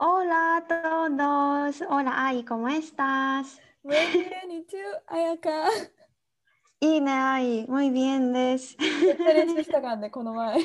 [0.00, 1.82] Hola a todos!
[1.90, 3.60] Hola Ai, ¿cómo estás?
[3.82, 4.76] Muy bien, ¿y tú,
[5.08, 5.50] 彩香
[6.80, 7.66] いいね、Ai.
[7.68, 8.76] Muy bien です。
[8.78, 10.58] めっちゃ練習したからね、この前。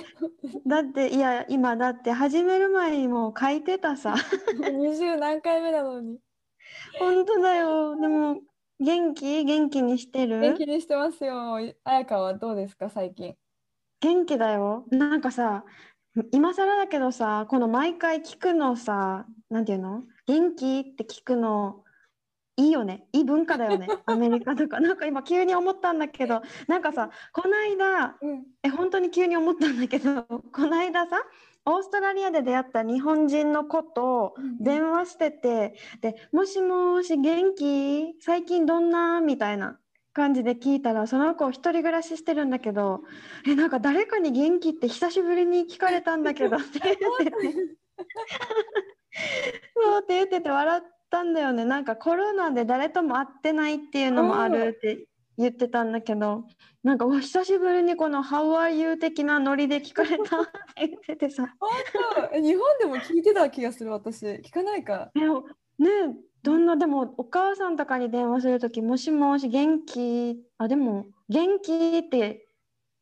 [0.67, 4.13] だって、いや、今だって始める前にもう書いてたさ。
[4.59, 6.19] 20何回目なのに。
[6.99, 7.99] 本当だよ。
[7.99, 8.41] でも、
[8.79, 11.55] 元気元気にしてる元気にしてますよ。
[11.83, 13.35] 彩香はどうですか、最近。
[13.99, 14.85] 元気だよ。
[14.91, 15.65] なんかさ、
[16.31, 20.03] 今更だけどさ、この毎回聞くのさ、なんていうの？
[20.27, 21.83] 元気って聞くの、
[22.55, 23.07] いいよね。
[23.13, 23.87] いい文化だよね。
[24.05, 24.79] アメリカとか。
[24.79, 28.43] なんか今急に思ったんだけど、なんかさ、この間、うん。
[28.61, 31.17] え、本当に急に思ったんだけど、この間さ、
[31.65, 38.15] オーストラリアで出会った日本人の子と電話してて、で、もしもし元気？
[38.19, 39.19] 最近どんな？
[39.19, 39.79] みたいな
[40.13, 43.01] 感じで聞いたら、その子一人暮らししてるんだけど、
[43.47, 47.31] え、なんか誰かに元気って久しぶりに聞かれたんだけど って言ってて、
[49.75, 51.65] そうって言ってて笑ったんだよね。
[51.65, 56.45] なんかコロナで誰とも会ってないっていうのもあるって言ってたんだけど、
[56.83, 60.51] なんかお久しぶりにこの How are you 的なノリで聞かれたって
[60.87, 61.71] 言っててさ、本
[62.31, 64.25] 当え日本でも聞いてた気がする、私。
[64.25, 65.11] 聞かないか。
[65.15, 70.37] えねえどんなでもお母さんとかに電話するときもしもし元気？
[70.57, 72.47] あでも元気って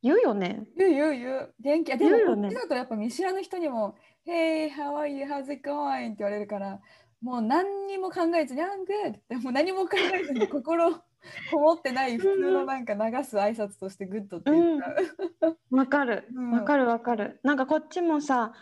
[0.04, 0.68] 言うよね。
[0.78, 1.54] 言う言う言う。
[1.60, 1.94] 元気？
[1.94, 3.96] あでも、こっちだとやっぱ見知らぬ人にも、
[4.28, 5.26] Hey, how are you?
[5.26, 6.08] How's it going?
[6.08, 6.80] って言われるから、
[7.22, 8.66] もう何にも考えずに、I'm
[9.08, 9.18] good.
[9.28, 11.00] でも何も考えずに心こ
[11.60, 14.88] もってない普通のなんか流す挨拶として good っていうか。
[15.72, 17.40] わかるうんわかるわかる。
[17.44, 18.54] なんかこっちもさ、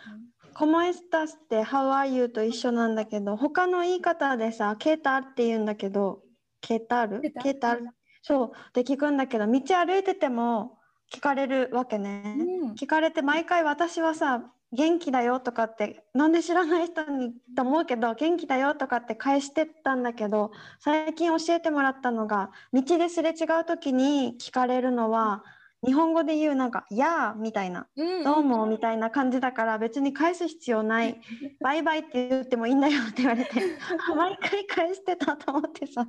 [0.54, 6.22] コモエスタスって How are you と一緒なんだけど、他の言い方でさ、ケータって言うんだけど、
[6.62, 7.22] ケータル？
[7.22, 7.88] ケータル？
[8.22, 10.78] そうって聞くんだけど、道歩いてても
[11.14, 12.36] 聞かれるわけね。
[12.38, 12.72] うん。
[12.74, 25.44] 聞かれて毎回私はさ元気だよとかってなんで知らない人にと思うけど元気だよとかって返してったんだけど最近教えてもらったのが道ですれ違う時に聞かれるのは
[25.86, 31.22] 日本語で言うなんか「やあ」みたいなうん「どうも」みたいな感じだから別に返す必要ない
[31.62, 33.52] 「バイバイ」って言ってもいいんだよって言われて
[34.16, 36.06] 毎回返してたと思ってさ。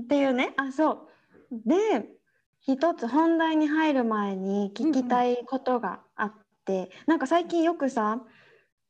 [0.00, 0.54] っていうね。
[0.56, 1.08] あそ
[1.50, 1.68] う。
[1.68, 2.16] で
[2.60, 6.34] 一つ本題に入る前に聞きたいことがあっ
[6.64, 8.20] て、なんか最近よくさ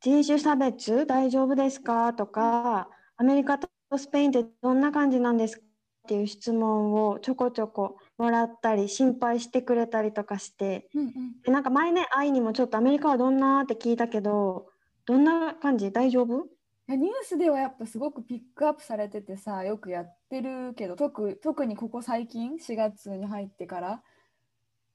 [0.01, 5.66] 人種差別大丈夫ですかとかアメリカとスペインってどんな感じなんですか
[6.07, 11.13] っていう質問をちょこちょこもらったり心配してくれたりとかしてうんうん。
[11.43, 14.69] でなんか前ね愛にもちょっとアメリカはどんなって聞いたけど
[15.05, 15.91] どんな感じ？
[15.91, 16.45] 大丈夫？
[16.45, 24.03] いやニュースではやっぱすごくピックアップされててさよくやってるけど特特にここ最近4月に入ってから。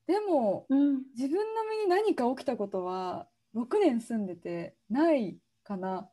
[0.08, 1.02] でもうん。
[1.14, 6.08] 自分の身に何か起きたことは6年住んでてないかな。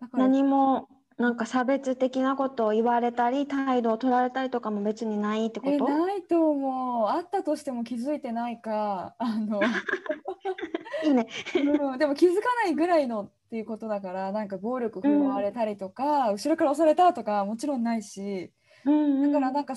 [0.00, 5.72] だから何もなんか差別的なことを言われたり態度を取られたりとかも別にないってこと？
[5.72, 7.08] えないと思う。
[7.08, 9.14] あったとしても気づいてないか。
[9.18, 9.60] あの、
[11.04, 11.26] いいね。
[11.56, 18.52] うん、でも気づかないぐらいのっていうことだからなんか暴力振るわれたりとか、後ろから押されたとかもちろんないし。
[18.84, 19.32] うんうん。
[19.32, 19.74] だからなんか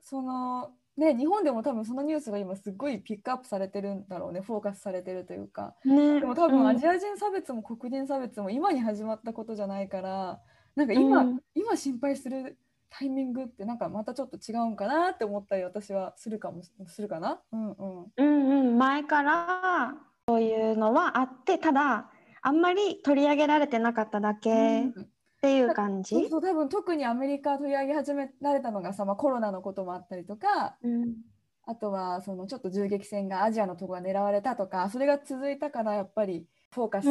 [0.00, 4.40] そのね日本でも多分そのニュースが今すごいピックアップされてるんだろうね。
[4.40, 5.74] フォーカスされてるというか。
[5.84, 6.20] ね。
[6.20, 10.40] でも多分アジア、ア人差別も黒人差別も今に始まったことじゃないから
[10.76, 11.40] なんか今、うん。
[11.54, 12.58] 今心配する
[12.90, 17.40] タイミングってなんかまたちょっと違うんかなって思ったり私はするかもしするかな？
[17.52, 18.06] うんうん。
[18.16, 19.94] うんうん、前から
[20.28, 22.10] そういうのはあってただ
[22.42, 24.54] あんまり取り上げられてなかっただけっ
[24.94, 25.08] うん。
[25.40, 31.16] ていう感じ、そうそう多分特にアメリカ取り上げ始められたのがさ、まあ、コロナのこともあったりとかうん。
[31.64, 37.08] あとはそのちょっと銃撃戦がアジアのところが狙われたとかそれが続いたからやっぱりフォーカス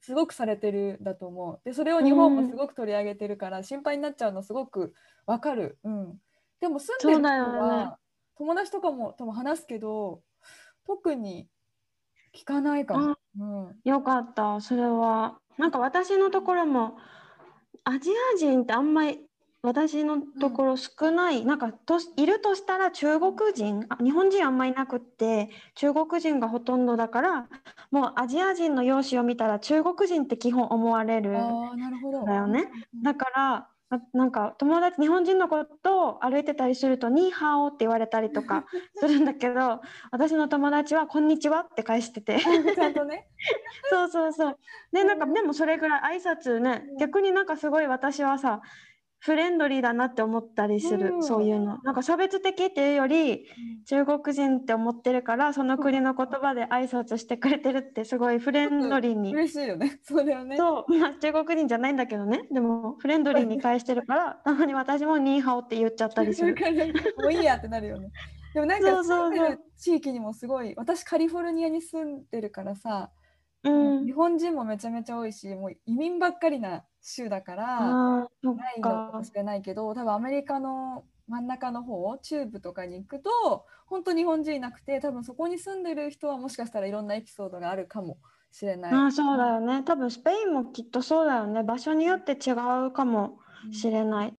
[0.00, 1.60] すごくされてるんだと思う。
[1.64, 4.94] でそれを日本もすごく取り上げてるから心配になっちゃうのすごく
[5.26, 5.78] わかる。
[5.82, 6.18] うん、
[6.60, 7.90] でも住んでる人は、ね
[8.34, 10.22] 友達とかもとも話すけど
[10.84, 11.46] 特に
[12.34, 13.16] 聞かないかも。
[13.38, 16.96] うん、よかったそれはなんか私のところも
[17.84, 19.20] アジア人ってあんまり
[19.62, 27.48] 私のところ少ない、なんかといるとしたら中国人あ日本人あんまいなくって中国人がほとんどだから
[27.92, 32.24] もうアジア人の容姿を見たら中国人って基本思われるああ、なるほど。
[32.24, 32.68] だよね。
[32.94, 38.64] うんだからあなんか友達日本人の子と歩いてたりすると「ニーハオ」って言われたりとか
[38.96, 42.38] するんだけど私の友達は「こんにちは」って返してて。
[42.40, 43.28] ちゃんとね。
[43.90, 44.58] そうそうそう。
[44.92, 46.96] でなんかでもそれぐらい挨拶ねうん。
[46.96, 48.62] 逆になんかすごい私はさ
[49.24, 51.22] フレンドリーだなって思ったりする、うん。
[51.22, 51.78] そういうの。
[51.84, 53.46] なんか差別的っていうより
[53.86, 59.32] 中国人って思ってるからその国の言葉で挨拶してくれてるってすごいフレンドリーに。
[59.32, 59.96] 嬉しいよね。
[60.02, 60.56] そうだよね。
[60.56, 62.48] そう、まあ、中国人じゃないんだけどね。
[62.50, 66.56] でもフレンドリーに返してるからたまに私もニーハオって言っちゃったりする。
[67.18, 68.10] もういいやってなるよね。
[68.54, 73.12] でもなんか住んでる地域にもすごい私カリフォルニアに住んでるからさ、
[73.62, 74.04] うん。
[74.04, 78.28] 日本人もめちゃめちゃ多いしもう移民ばっかりな州だからな
[78.74, 88.18] いのかかもしれないけど多分アメリカの真ん中の方中部とかに行くと本当日本人いなくて多分そこに住んでる人はもしかしたらいろんなエピソードがあるかも
[88.50, 88.92] しれない。
[88.92, 92.52] あーそうだよね多分スペインもきっとそうだよね場所によって違
[92.86, 94.34] うかもうんしれない。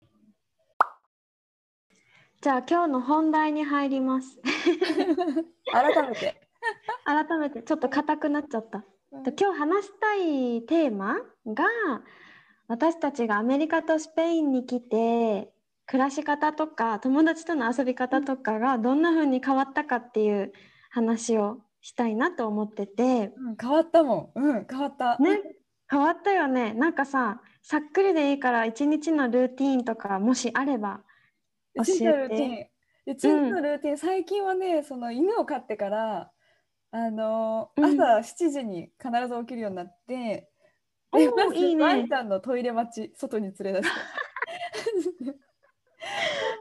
[2.42, 4.40] じゃあ今日の本題に入ります。
[5.72, 6.42] 改めて。
[7.06, 8.84] 改めてちょっと硬くなっちゃった。
[9.24, 11.66] で今日話したいテーマが
[12.68, 15.52] 私たちがアメリカとスペインに来て
[15.86, 20.54] 暮らし方とか友達との遊び方とかがどんな風に変わったかっていう
[20.90, 24.40] 話をしたいなと思っててうん、変わったもん。
[24.40, 25.18] うん、変わった。
[25.18, 25.42] ね
[25.90, 31.02] 変わったよねなんかささっくりでいいから一日のルーティーンとかもしあれば
[31.76, 32.68] うちのルーテ教ィン。
[33.06, 36.32] うちのルーティン、最近はね、その犬を飼ってから、
[36.92, 40.52] あのうん朝7時に必ず起きるようになって、
[41.14, 41.84] おでまずーいいね。
[41.84, 43.90] ワンちゃんのトイレ待ち、外に連れ出し
[45.18, 45.26] て。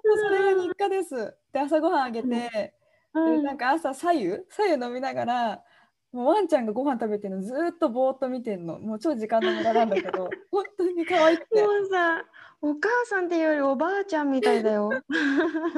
[0.04, 1.34] もうそれが日課です。
[1.52, 2.74] で、朝ごはんあげて、で
[3.14, 3.42] うん。
[3.42, 4.44] なんか朝左右？
[4.50, 5.64] 左右飲みながら
[6.12, 8.78] もうワンちゃんがご飯食べてるのずーっとぼーっと見てんの。
[8.78, 11.62] もう超時間の無駄なんだけど 本当に可愛くて。
[11.62, 12.24] もうさ
[12.60, 14.90] お母さんっていうよりおばあちゃんみたいだよ。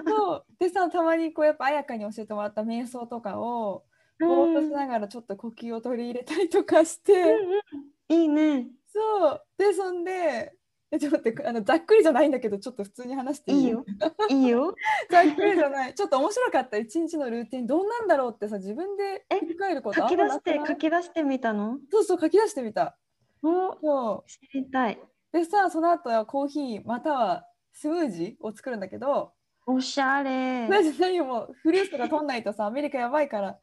[0.06, 0.44] そう。
[0.58, 3.84] でさたまにこうやっぱ彩香に教えてもらった瞑想とかを
[4.18, 7.62] ぼーっとしながらちょっと呼吸を取り入れたりとかして、うんうん
[8.08, 8.66] いいね。
[8.86, 10.52] そうでそんで
[10.90, 13.84] えちょっと待ってあのざっくりじゃないんだけどちょっと普通に話していいよ？
[14.30, 14.74] いいよ。
[15.10, 21.78] ざっくりじゃないちょっと面白かった一日のルーティンどんなんだろうってさ自分でえ振り返ること書き出して書き出してみたの？
[21.90, 22.96] そうそう書き出してみた
[23.42, 25.00] おそう知りたい。
[25.32, 29.32] でさその後はコーヒーまたはスムージーを作るんだけど、
[29.66, 30.68] おしゃれ。
[30.68, 33.58] 何もフルーツとか取んないとさアメリカやばいから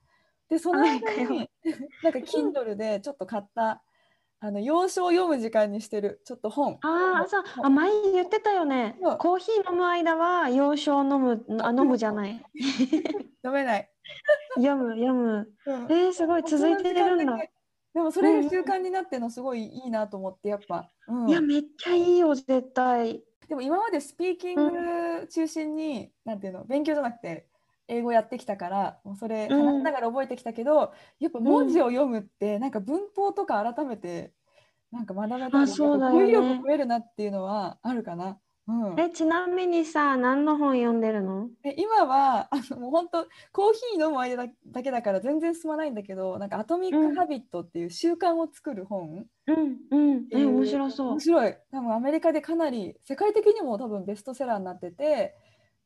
[0.49, 0.89] でその後
[1.31, 1.49] に
[2.03, 3.81] なんか Kindle でちょっと買った
[4.43, 6.79] あの洋書を読む時間にしてるちょっと本。
[6.81, 8.97] ああ、そう、あ、前言ってたよね。
[9.19, 12.43] コーヒー飲む間は洋書を飲む、あ、飲むじゃない。
[13.43, 13.89] 読めない、
[14.55, 15.53] 読む、読む。
[15.67, 15.83] うん。
[15.91, 16.43] えー、すごい。
[16.43, 17.37] 続いてるんだ。
[17.93, 21.29] でもそれが習慣になってるのすごいいいなと思ってやっぱ、うん。
[21.29, 23.23] いや、めっちゃいいよ、絶対。
[23.47, 27.47] でも今までスピーキング中心に、なんていうの勉強じゃなくて
[27.87, 29.65] 英語やってきたからもうそれうん。
[29.65, 34.33] 話しながら覚えてきたけど、やっぱ文字を読むってなんか文法とか改めて
[34.91, 36.19] なんか学べたりあそうだよね。
[36.19, 38.39] 語彙力増えるなっていうのはあるかな。
[38.67, 41.49] うん、え、ちなみにさ、何の本読んでるの？
[41.63, 50.27] で今はあのもう本当コーヒー飲む間だだけだから全然進まないんだけどなんかアトミック・ハビットっていう習慣を作る本、うん、うん。
[50.31, 51.07] え、えー面白そう。
[51.09, 51.19] 面。
[51.19, 51.57] 白い。
[51.71, 55.35] 多分アメリカでかなり世界的にも多分ベストセラーになってて、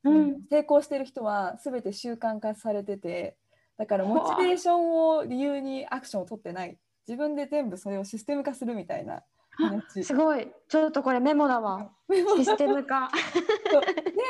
[0.04, 3.36] うん成功してる人は全て習慣化されてて
[3.76, 10.48] だからモチベーションを理由にアクションを取ってない自分で全部それをシステム化するみたいな話すごい。
[10.68, 11.90] ちょっとこれメモだわ。
[12.36, 13.10] システム化。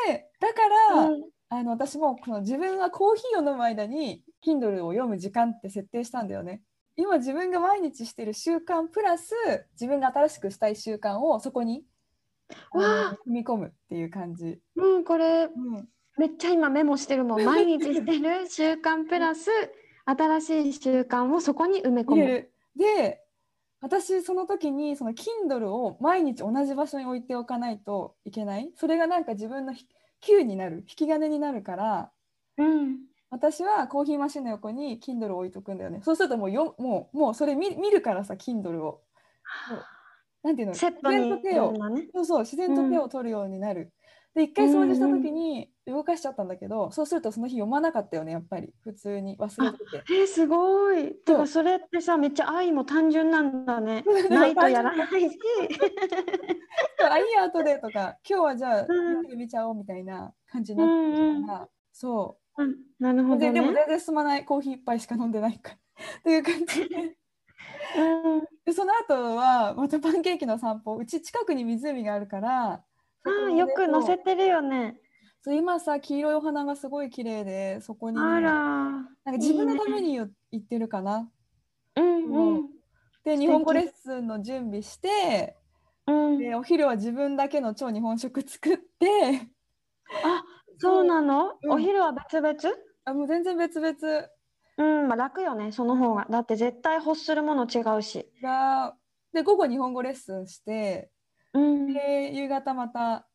[0.07, 6.61] でだから、うんあの私もこの自分はコーヒーを飲む間に Kindle を読む時間って設定したんだよね。
[6.97, 9.33] 今自分が毎日してる習慣プラス
[9.75, 11.85] 自分が新しくしたい習慣をそこに
[12.73, 14.59] あのわあ組み込むっていう感じ。
[14.77, 17.45] うん、これうん、めっちゃ今メモしてるもん。
[17.45, 19.51] 毎日してる習慣プラス
[20.05, 22.49] 新しい習慣をそこに埋め込む。
[22.77, 23.23] で
[23.81, 29.87] 私その時にその Kindle を毎日同じ場所に置いておかないといけないそれがなんか自分のひ
[30.21, 32.11] Q になる引き金になるから
[32.59, 32.99] うん。
[33.29, 39.03] 私はコーヒーマシンの横に Kindle を置いとくんだよねそうするともうよもうもうそれ見見るからさ Kindle を
[40.47, 40.75] なんていうの？
[40.75, 42.07] セッと手をなね。
[42.15, 43.93] そうそう自然と手を取るようになる、
[44.37, 50.15] で一回掃除した時に動かしちゃったんだけど、そうするとその日読まなかったよねやっぱり普通に忘れてて。
[50.15, 51.15] えー、すごい。
[51.15, 54.05] てかそれってさめっちゃ愛も単純なんだね。
[54.31, 55.39] ないとやらないし。
[57.11, 63.53] あいい後でとか今日はじゃあうんちゃおうみたいな感じになってるから、そううん、なるほどね。
[63.53, 65.77] ででも全然進まないコーヒー一杯しか飲んでないから
[66.21, 67.17] っていう感じでうん、
[68.65, 72.83] でその後はまたパンケーキの散歩うち近くに湖があるからあ
[73.25, 74.97] あよく載せてるよね。
[75.43, 78.17] そう今さ黄色いお花がすごい綺麗でそこに。
[78.17, 78.53] ね、あら。
[78.53, 81.31] なんか自分のためによ行ってるかな。
[81.97, 82.63] うんうん。
[83.25, 85.57] 敵で日本語レッスンの準備して
[86.09, 89.49] うん、でお昼は自分だけの超日本食作って。
[90.25, 90.45] あ
[90.79, 91.71] そうなの、うん。
[91.73, 92.57] お昼は別々？
[93.05, 93.95] あもう全然別々
[94.79, 96.27] うん、まあ楽よね、その方が。
[96.29, 98.31] だって絶対欲するもの違うし。
[98.43, 98.95] が
[99.33, 101.11] で午後日本語レッスンして
[101.53, 101.93] うん。
[101.93, 103.27] で夕方また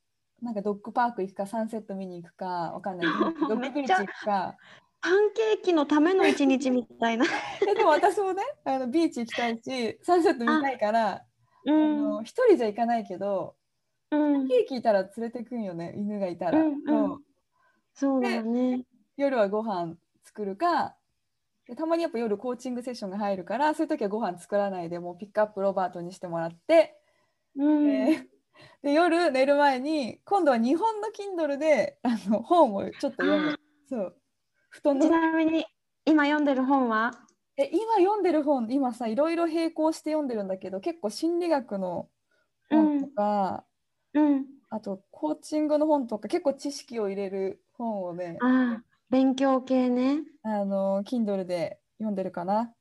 [0.42, 3.08] なんかドッグパーク行くかサンセット見に行くかわかんない
[3.48, 4.58] ドッグビーチ行くか
[5.02, 7.26] パンケーキのための一日みたいな。
[7.68, 11.26] えでも私もねあのビーチ行きたいしサンセット見たいからあ
[11.66, 11.98] うん。
[12.04, 13.56] の一人じゃ行かないけど
[14.12, 14.48] うん。
[14.48, 17.22] ケーキいたら連れてくんよね犬がいたら、うんうんそう
[17.94, 18.86] そうだよね。
[19.18, 20.96] 夜はご飯作るか
[21.72, 26.98] でたまにやっぱ夜コーチングセッションが入るからそういう時はご飯作らないでもうピックアップロバートにしてもらって、
[27.58, 27.88] うん。
[27.88, 28.28] で
[28.84, 31.08] で夜寝る前に今度は日本の
[31.48, 33.56] Kindle であの本をちょっと読む。
[33.88, 34.16] そう。
[34.70, 35.66] 布団ちのなみに
[36.04, 37.12] 今読んでる本は？
[37.56, 42.10] え今読んでる本今さいろいろ並行して読んでるんだけど結構心理学の
[42.70, 43.64] 本とか、
[44.14, 44.46] うん。
[44.70, 48.38] あとコーチングの本とか結構知識を入れる本をね
[49.12, 50.22] 勉強系ね。
[50.42, 52.74] あの Kindle で読んでるかな？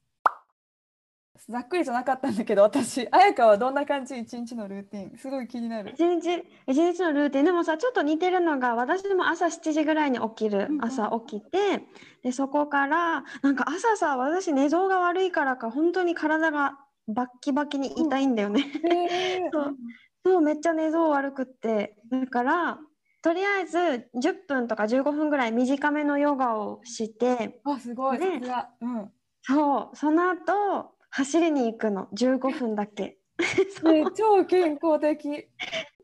[1.49, 4.17] ざっくりじゃなかったんだけど私彩香はどんな感じ？
[4.17, 5.19] 一日のルーティン。
[5.19, 5.91] すごい気になる。
[5.93, 7.47] 一日一日のルーティン？
[7.47, 10.69] でもさちょっと似てるのが私も朝7時ぐらいに起きる。
[10.71, 10.85] うんうん。
[10.85, 11.83] 朝起きて
[12.23, 18.61] でそこからなんか朝さ私寝相が悪いからか本当に体がバッキバキに痛いんだよね。
[18.61, 19.51] へー。
[19.53, 19.77] そう。
[20.25, 21.97] そうめっちゃ寝相悪くって。
[22.11, 22.79] だから
[23.23, 23.79] とりあえず
[24.15, 29.11] 10分とか15分ぐらい短めのヨガをしてあすごいうん。
[29.43, 29.97] そう。
[29.97, 32.09] その後走りに行くの。
[32.15, 33.19] 15分だけ。
[33.85, 35.29] ね超健康的。
[35.29, 35.49] で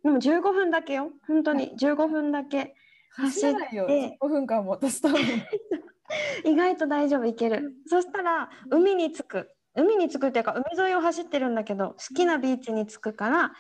[0.04, 1.12] も15分だけよ。
[1.26, 1.74] 本当に。
[1.78, 2.74] 15分だけ
[3.10, 3.86] 走らないよ。
[3.86, 4.18] 走って。
[4.20, 5.20] 5分間も私多分
[6.44, 7.24] 意外と大丈夫。
[7.24, 7.74] いける。
[7.86, 9.50] そしたら海に着く。
[9.74, 13.52] 海に着くっていうか海沿いを走ってるんだけど好きなビーチに着くから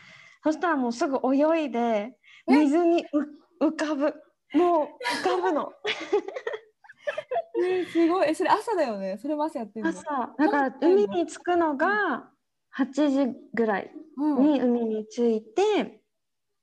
[0.42, 3.06] そしたらもうすぐ泳いで水にう
[3.60, 4.14] 浮かぶ。
[4.54, 4.88] もう
[5.22, 5.72] 浮かぶの。
[7.60, 8.28] ねすごい。
[8.30, 9.18] えそれ朝だよね。
[9.20, 9.90] それも朝やってるの？
[9.90, 10.04] 朝。
[10.38, 12.30] だから海に着くのが
[12.76, 14.42] 8時ぐらいうん。
[14.42, 16.00] に海に着いて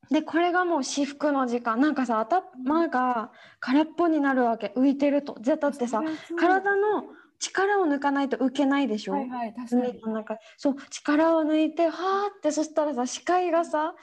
[0.09, 1.79] でこれがもう至福の時間。
[1.79, 4.73] なんかさ頭が空っぽになるわけ。
[4.75, 5.37] 浮いてると。
[5.41, 6.01] 絶対ってさ
[6.37, 7.05] 体の
[7.39, 9.87] 力を抜かないと浮けないでしょ、はいはい確か
[10.33, 10.39] に。
[10.57, 11.93] そう力を抜いてはー
[12.37, 13.95] ってそしたらさ視界がさ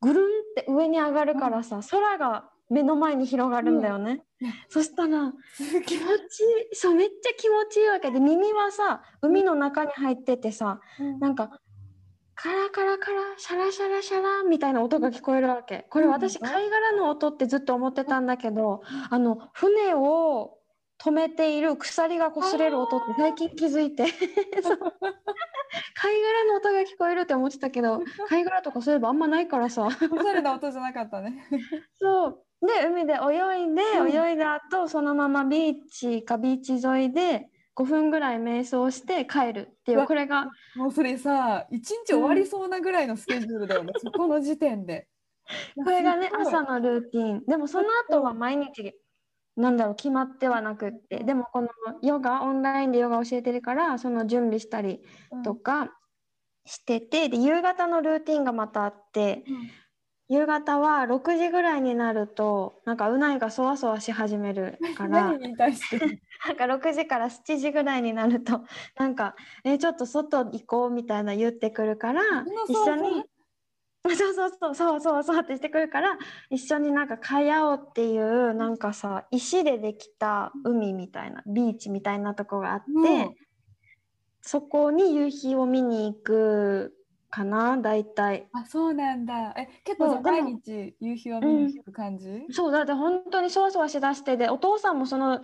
[0.00, 4.52] ぐるんって上に上がるからさ、空が目の前に広がるんだよね、うん。
[4.68, 5.32] そしたら
[5.86, 6.74] 気持ちいい。
[6.74, 11.18] そうめっちゃ気持ちいいわけで耳はさ海の中に入っててさうん。
[11.18, 11.60] なんか
[12.34, 15.86] カラカラカラシャラシャラシャラみたいな音が聞こえるわけ。
[15.90, 16.12] これうん。
[16.12, 20.57] 私貝殻の音ってずっと思ってたんだけどあの船を
[20.98, 24.04] 止めている鎖が擦れる音って最近気づいて。
[25.94, 29.86] 貝殻の音が聞こえるって思ってたけど 貝殻とかそういえばあんまないからさ。
[29.86, 31.44] おしゃれな音じゃなかったね。
[32.00, 32.44] そう。
[32.60, 33.16] で海で泳
[33.64, 34.08] いで、うん。
[34.10, 45.06] 泳いだ後そのままビーチかビーチ沿いで5分ぐらい瞑想して帰るっていうこれがもうそれさ一日終わりそうなぐらいのスケジュールだよね、そこの時点で。
[45.76, 47.44] これがね朝のルーティン。
[47.46, 48.94] でもその後は毎日
[49.58, 51.24] なんだろう決まってはなくって。
[51.24, 51.68] でもこの
[52.02, 55.00] ヨガオンラインでヨガ教えてるからその準備したり
[55.32, 55.42] うん。
[55.42, 55.90] とか
[56.64, 59.44] してて、で夕方のルーティンがまたあって
[60.28, 65.32] 夕方は6時ぐらいになるとなんかうないがそわそわし始めるから。
[66.46, 68.60] なんか6時から7時ぐらいになると
[68.96, 69.34] なんか
[69.64, 72.22] 「えちょっと外行こう」みたいな言ってくるから
[72.68, 73.24] 一緒に
[74.16, 76.18] そうそうそうそうそうそうってしてくるから
[76.50, 83.34] 一緒になんかカヤオっていうなんかさ石でできた海みたいなビーチみたいなとこがあって、うん。
[84.40, 86.94] そこに夕日を見に行く
[87.28, 88.48] かな大体。
[88.52, 89.50] あそうなんだ。
[89.58, 95.42] え結構じゃ毎日夕日を見に行く感じ、そうだって本当にそわそわしだしてでお父さんもその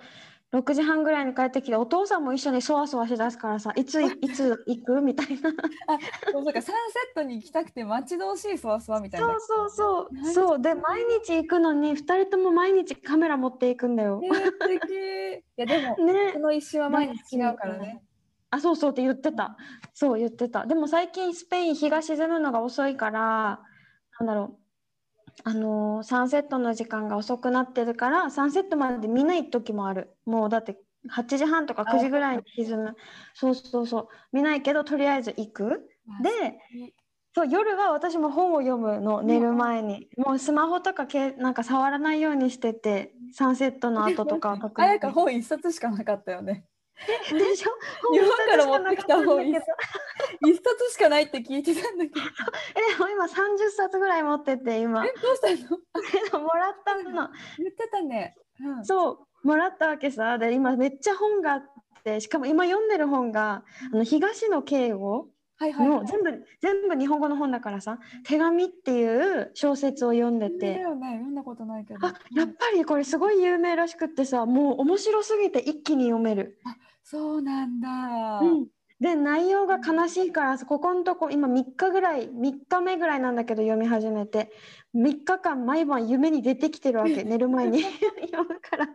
[0.55, 5.01] 6時半ぐらいに帰ってきてお父さんも一緒にそわそわしだすからさいつい いつ行く？
[5.01, 5.51] みたいな。
[5.51, 5.99] あ
[6.31, 9.27] そうそうかサンセットに行きたくて待ち遠しいそわそわみたいな。
[9.27, 10.09] そうそうそう。
[10.13, 10.61] 何そう。
[10.63, 14.21] で毎日行くのに2人とも毎日カメラ持っていくんだよ。
[14.23, 16.33] えー、いやでも、 ね。
[16.35, 18.05] この一瞬は毎日違うからね。
[18.51, 19.57] あそうそうって言ってた。
[19.93, 20.67] そう言ってた。
[20.67, 23.61] でも最近スペイン日が沈むのが遅いから
[24.21, 24.64] なんだろう
[25.43, 30.17] あのーサンセットの時間が遅くなってるからサンセットまで見ない時もある。
[30.25, 30.79] もうだって
[31.11, 32.97] 8時半とか9時ぐらいに沈む。
[33.35, 34.09] そうそうそう。
[34.33, 35.89] 見ないけどとりあえず行く。
[36.23, 36.59] で
[37.35, 40.09] そう夜は私も本を読むの寝る前に。
[40.17, 46.65] もうスマホとかけなんか触らないようにしててサンセットの後とかは確あ認やか本一冊しかなかったよね。
[47.33, 47.71] でしょ？
[48.15, 49.55] 日本から持ってきた本本 一
[50.57, 52.21] 冊しかないって聞いてたんだけど。
[52.91, 55.05] えでも今30冊ぐらい持ってて今。
[55.05, 56.43] えどうしたの？
[56.45, 57.29] もらったの。
[57.59, 58.37] 言ってたね。
[58.61, 60.39] うん、そうもらったわけさ。
[60.39, 61.73] で今めっちゃ本があっ
[62.05, 65.99] てしかも今読んでる本があの東野圭吾はいはい、はい。
[66.01, 71.13] の全部全部日本語の本だからさ「手紙」っていう小説を読んでてよね。
[71.13, 72.07] 読んだことないけど。
[72.07, 76.59] あやっぱりこれすごい有名らしくってさもう面白すぎて一気に読める。
[77.03, 78.41] そうなんだ。
[78.41, 78.67] うん
[79.01, 84.53] で内容が悲しいからここのとこ今3日ぐらい3日目ぐらいなんだけど読み始めて。
[84.95, 87.83] 3日間毎晩夢に出てきてるわけ 寝る前に。
[88.31, 88.87] 読むから。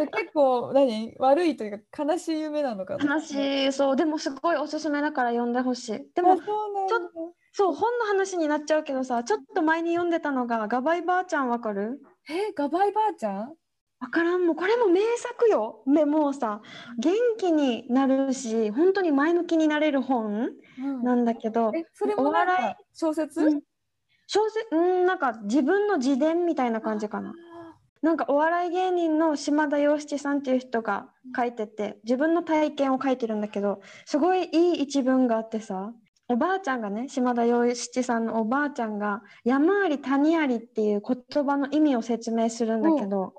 [0.00, 1.14] で結構何？
[1.20, 3.14] 悪いというか悲しい夢なのかな？
[3.14, 3.34] 悲し
[3.68, 3.96] いそう。
[3.96, 5.92] でもすごいおすすめだから読んでほしい。
[6.14, 6.88] であもそうなんだ。
[6.88, 12.00] ちょそう本の話になっちゃうけどさちょっと前に読んでたのがガバイばあちゃんわかる？
[12.28, 13.54] えガバイばあちゃん？
[14.00, 14.46] わからん。
[14.46, 15.82] もうこれも名作よ。
[15.86, 16.62] めもうさ
[16.98, 21.02] 元気になるし本当に前向きになれる本うん。
[21.02, 23.60] なんだけど、えそれもなんお笑か小説、うん。
[24.26, 24.66] 小説？
[24.72, 27.34] うんなんか自分の自伝みたいな感じかな。
[28.02, 35.92] なんかお笑い芸人の島田洋七さんっていう人が書いてて自分の体験を書いてるんだけどすごいいい一文があってさ。
[36.32, 43.34] おばあちゃんがね島田洋七さんのおばあちゃんが山あり谷ありっていう言葉の意味を説明するんだけど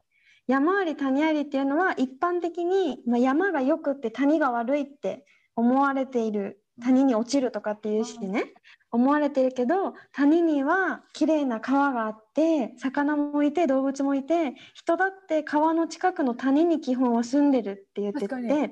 [0.47, 8.53] 山あり谷ありっていうのは一般的に、まあ、山が良くって谷が悪いって思われている谷に落ちるとかっていうしね
[8.91, 18.71] 思われてるけど谷には綺麗な川があって魚もいて動物もいて人だって川の近くの谷に基本は住んでるって言っててうん。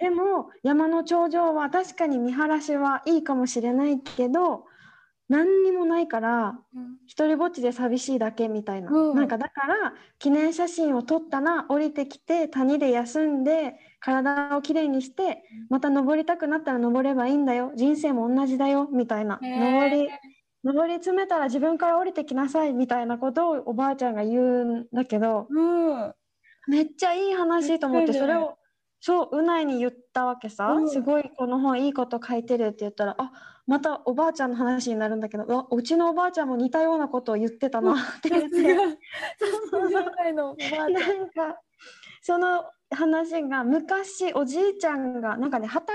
[0.00, 4.64] でも山の頂上は確かに見晴らしはいいかもしれないけど
[5.28, 6.96] 何にもないからうん。
[7.06, 9.16] 一人ぼっちで寂しいだけみたいな、うん。
[9.16, 17.72] なんかだから記念写真を撮ったら降りてきて谷で休んで体をきれいにしてまた登りたくなったら登ればいいんだよ。
[17.74, 18.88] 人生も同じだよ。
[18.92, 19.38] みたいな。
[19.42, 20.08] 登り
[20.62, 22.72] 登り詰めたら自分から降りてきなさい。
[22.72, 26.14] みたいなことをおばあちゃんが言うんだけどうん。
[26.66, 28.56] めっちゃいい話と思ってそれを
[29.00, 30.88] そううないに言ったわけさ、うん。
[30.88, 33.32] すごいこの本いいこと書いてるって言ったらあ
[33.66, 38.76] またおばあちゃんの話になるんだけどうちのおばあちゃんも似たようなことを言ってたなって言って。
[42.22, 45.94] その話が昔おじいちゃんがなんかね畑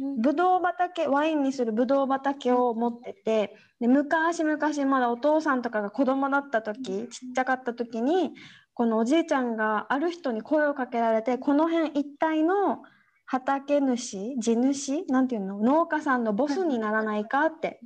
[0.00, 8.32] うんぶどう畑ワインにするぶどう畑を持っててで昔々まだお父さんとかが子供だった時ちっちゃかった時に
[8.74, 12.82] このおじいちゃんがある人に声をかけられてこの辺一帯の
[13.30, 15.04] 畑主地主？
[15.08, 15.58] なんていうの？
[15.58, 17.80] 農家さんのボスにならないかって。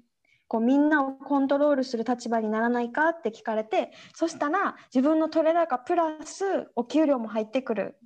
[0.48, 6.44] こうみんなをコントロールする立場にならないかって聞かれてそしたら自分の取れ高プラス
[6.76, 7.96] お給料も入ってくる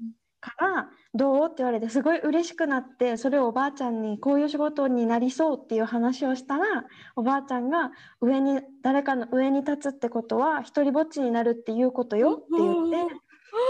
[0.40, 1.46] からどう？
[1.46, 6.84] って言われてすごい嬉しくなってそれをおばあちゃんにこういう仕事になりそうっていう話をしたら
[7.16, 13.14] おばあちゃんが上に誰かの上に立つってことは一人ぼっちになるっていうことよって言って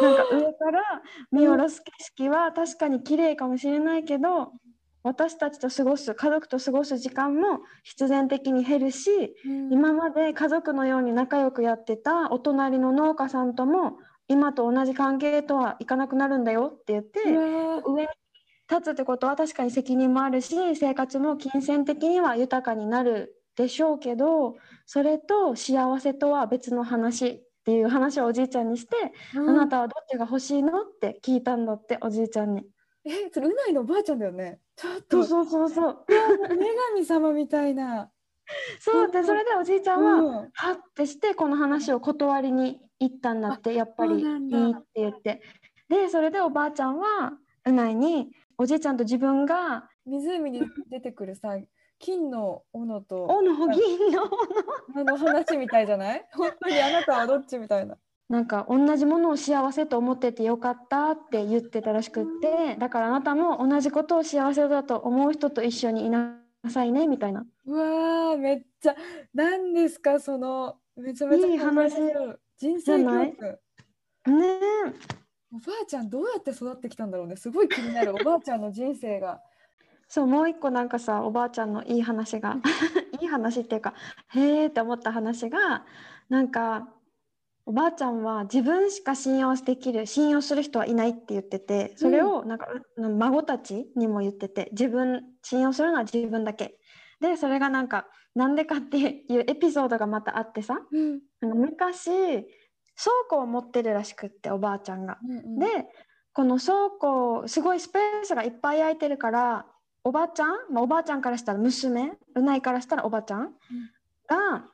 [0.02, 0.82] なんか上から
[1.30, 4.52] 見下ろす景色は確かに綺麗かもしれないけど
[5.02, 9.72] 私たちと過ごす家族と過ごす時間も必然的に減るしうん。
[9.72, 18.08] 今まで家族のように仲良くやってたお隣の農家さんとも今と同じ関係とはいかなくなるんだよって言って上に
[18.68, 28.94] 立つってことは確かに責任もあるし生活も金銭的には豊かになるでしょうけどそれと幸せとは別の話っていう話をおじいちゃんにして、
[29.34, 30.82] うんあなたはどっちが欲しいの？
[30.82, 32.62] って聞いたんだっておじいちゃんに。
[33.04, 34.60] えそれうないのおばあちゃんだよね。
[34.76, 36.04] ちょっそとうそうそうそう。
[36.48, 36.56] 女
[36.94, 38.08] 神様みたいな。
[38.78, 40.50] そうでそれでおじいちゃんは、うん。
[40.52, 45.42] はってしてこの話を断りに行ったんだってやっぱりいいって言って。
[45.88, 47.32] でそれでおばあちゃんは
[47.64, 51.56] うないにおじいちゃんと自分が湖に出てくるさ
[51.98, 53.68] 金の斧と斧？
[53.70, 54.30] 銀の斧？
[55.00, 56.26] あの話みたいじゃない？
[56.34, 57.96] 本当にあなたはどっちみたいな。
[58.28, 67.46] なんか同じものを幸せと思っててよかったって言ってたらしくってだからあなたも同じことを幸せだと思う人と一緒にいなさいねみたいな。
[67.66, 68.96] うわーめっちゃ
[69.32, 71.94] 何ですかそのめちゃめちゃいい話。
[72.58, 73.32] 人生教じ
[74.24, 74.58] 訓ね
[75.52, 77.36] おばあちゃんどうやって育ってきたんだろうね。
[77.36, 79.40] すごい気になるおばあちゃんの人生が
[80.08, 82.56] そうもう一個なんかさおばあちゃんのいい話が
[83.20, 83.94] いい話っていうか
[84.28, 85.84] へーって思った話が
[86.28, 86.88] なんか
[87.68, 96.78] おばあちゃんは自分しか信用できる信用する人はいないって言っててそれをなんか、う孫たちにも言ってて自分信用するのは自分だけ。
[97.20, 101.20] でそれがなんかなんでかっていうエピソードがまたあってさうん。
[101.40, 102.46] 昔倉
[103.28, 105.18] 庫を持ってるらしくっておばあちゃんが。
[105.28, 105.58] うん。
[105.58, 105.66] で
[106.32, 109.66] この倉庫すごいスペースがいっぱい空いてるから
[110.06, 113.50] おばちゃん、まあ、おばあちゃんからしたら娘うないからしたらおばちゃん
[114.28, 114.64] が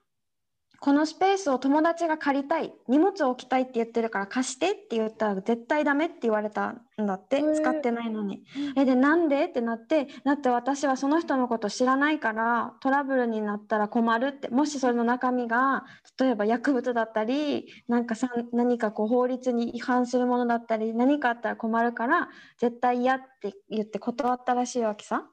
[0.82, 8.42] このスペースを友達が借りたい荷物を置きたいって言ってるから貸してって言ったら絶対ダメって言われたんだって、使ってないのに。
[8.74, 15.84] うんえでなんでってなってだって私はその人のこと知らないからトラブルになったら困るってもしそれの中身が
[16.18, 25.28] 例えば薬物だったりなんかさ何かこう法律に違反するものだったり何かあったら困るから絶対嫌って言って断ったらしいわけさ。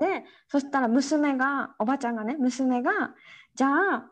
[0.00, 2.92] でそしたら娘がおばちゃんがね娘が
[3.54, 4.10] じゃあ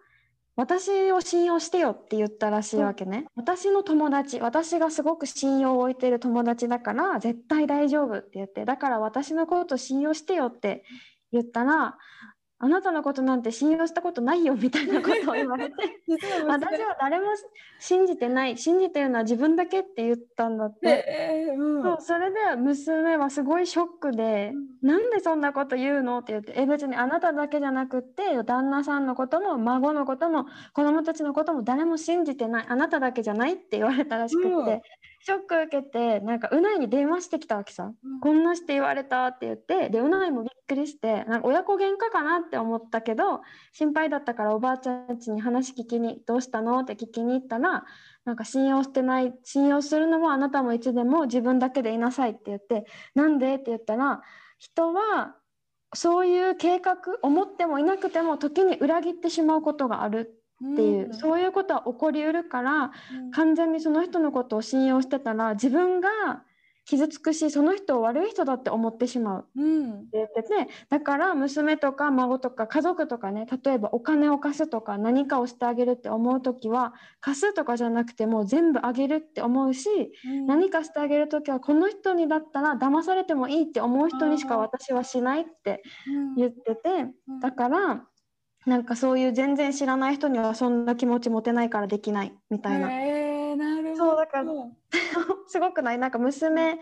[0.58, 10.82] 私を信用してよって言ったらしいわけね、私の友達私がすごく信用を置いてる友達だから絶対大丈夫って言ってだから私のこと信用してよって
[11.30, 11.96] 言ったら
[12.60, 15.74] あなたのことなんて信用したことないよみたいなことを言われて。
[16.48, 17.26] 私は誰も
[17.78, 18.56] 信じてない。
[18.58, 21.04] 信じてるのは自分だけって言ったんだって。
[21.08, 21.82] えーうん。
[21.82, 32.66] そうそれで娘はすごいショックで「なんでそんなこと言うの?」って言って「え別にあなただけじゃなくって旦那さんのことも孫のことも子供たちのことも誰も信じてない。
[32.68, 34.80] あなただけじゃない」って言われたらしくって、うん
[35.28, 47.84] ショック受けてなんかうないに電話してきたわけさ、うんこんなして言われたって言ってでうないもびっくりしてなんか親子喧嘩かなって思ったけど心配だったからおばあちゃん家に話聞きに「どうしたの?」って聞きに行ったら
[48.24, 54.22] なんか信用してない信用するのもあなたもいつでも自分だけでいなさいって言ってなんでって言ったら
[54.58, 55.36] 人は
[55.94, 60.37] そういう計画思ってもいなくても時に裏切ってしまうことがある
[60.72, 61.14] っていう、ん。
[61.14, 63.38] そういうことは起こりうるからうん。
[63.40, 66.08] 完全にその人のことを信用してたら自分が
[66.84, 69.42] 傷つくしその人を悪い人だって思ってしまう。
[69.42, 80.48] ってうん言っててだから娘とか孫とか家族とかね例えばお金を貸すとか何かをしてあげるって思う時は貸すとかじゃなくてもう全部あげるって思うしうん。
[80.48, 86.36] 何かしてあげる時はこの人にだったら騙されてもいいって思う人にしか私はしないってうん。
[86.36, 87.40] 言っててうん。
[87.40, 88.07] だから
[88.68, 92.92] なんかそういう全然知らない人にはそんな気持ち持てないからできないみたいな。
[92.92, 93.96] へーなるほど。
[93.96, 94.52] そうだから
[95.48, 95.98] すごくない。
[95.98, 96.78] なんか娘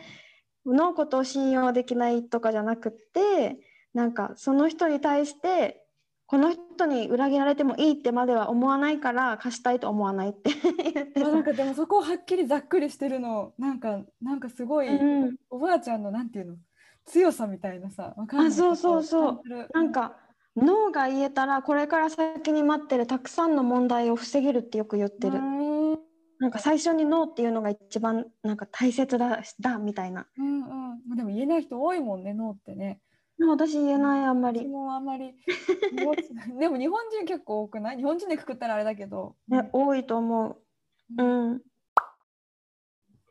[0.67, 3.61] のことを信用できないとかじゃなくって
[3.95, 5.87] なんかその人に対して
[6.27, 10.51] この人に裏切られてもいいってまでは思わないから貸したいと思わないって。
[10.93, 15.37] 言ってさあなんかでもそこをはっきりざっくりしてるのなんかなんかすごい、うん。
[15.51, 16.57] おばあちゃんのなんていうの？
[17.05, 18.49] 強さみたいなさわかんない。
[18.49, 19.43] あそうそうそう。
[19.73, 20.17] なんか
[20.57, 25.39] 脳が言えたらこれから先に待ってるたくさんの問題を防げるってよく言ってる。
[25.39, 25.99] うんうん
[26.39, 30.27] なんか最初にノーっていうのが一番なんか大切だだみたいな。
[30.37, 33.01] うんまあでも言えない人多いもんねノーってね
[33.41, 34.69] 私言えないあんま私り。
[34.69, 35.35] もあんまり
[36.61, 37.97] でも日本人結構多くない？
[37.97, 41.23] 日本人でくくったらあれだけど、ね、多いと思う。
[41.23, 41.63] うん。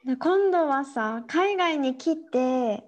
[0.04, 2.84] で今度はさ海外に来て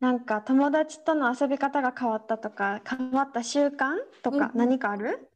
[0.00, 5.30] なんか友達との遊び方が変わったとか変わった習慣とかうん何かある、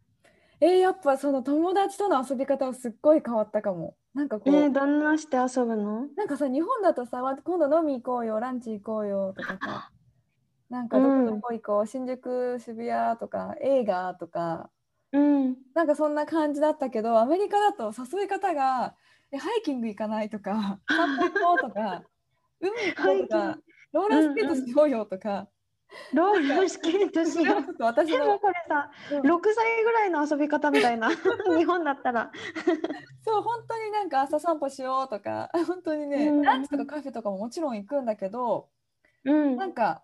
[0.60, 3.96] えーやっぱその友達との遊び方はすっごい変わったかも。
[4.14, 6.06] なんかこう、えーどんなして遊ぶの？
[6.16, 9.90] なんかさ日本だとさわ今度飲み行こうよランチ行こうよとかさ
[10.68, 14.68] なんかどこどこ行こう、新宿渋谷とか映画とか。
[15.12, 15.56] うん。
[15.74, 18.94] なんかそんな感じだったけどアメリカだと誘い方が
[19.30, 22.02] えハイキング行かないとか散歩行こうとか
[22.60, 23.58] 海行こうとか
[23.92, 25.48] ローラースケートしようよとか、
[26.12, 27.82] ローラースケートしよう。
[27.82, 29.20] 私でものこれさ、うん。
[29.20, 31.10] 6歳ぐらいの遊び方みたいな
[31.56, 32.30] 日本だったら。
[33.24, 35.50] そう本当になんか朝散歩しようとか。
[35.66, 36.42] 本当にね、うん。
[36.42, 38.68] ランチとかカフェとかももちろん行くんだけど
[39.24, 39.56] うん。
[39.56, 40.02] なんか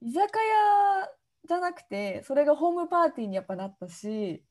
[0.00, 1.08] 居酒屋
[1.44, 4.44] じゃなくてそれがホームパーティーにやっぱなったし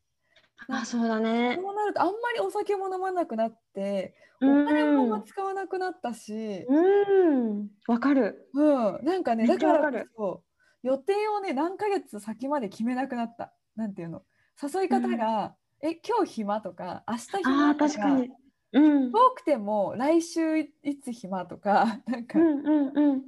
[0.68, 1.56] あそうだね。
[1.62, 4.66] そうなるとあんまりお酒も飲まなくなっておうん。
[4.68, 8.50] 金も使わなくなったし、うん、わかる。
[8.54, 8.62] う
[9.02, 10.44] ん、なんかねだからそ
[10.84, 13.54] 予定をね何ヶ月先まで決めなくなった。
[13.76, 14.24] なんていうの。
[14.62, 18.30] 誘い方が、え今日暇とか明日あ暇あ、とか確かに。
[18.74, 19.12] うん。
[19.12, 20.70] 遠くても来週い
[21.04, 23.22] つ暇とか なんか、うんうんうん。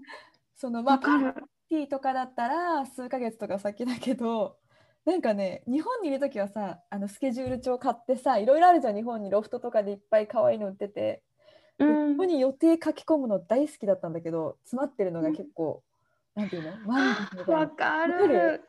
[0.55, 1.33] そのまあパー
[1.69, 4.57] ティーとかだったら数ヶ月とか先だけど
[5.05, 11.21] なんかね日本にいる時はさあのスケジュール帳買ってさいろいろあるじゃん日本にロフトとかでいっぱい可愛いの売ってて、
[11.77, 12.13] でうん。
[12.13, 15.83] ここに予定書き込むの大好きだったんだけど詰まってるのが結構、
[16.35, 16.69] なんていうの？
[17.53, 18.27] わかる。
[18.27, 18.61] る？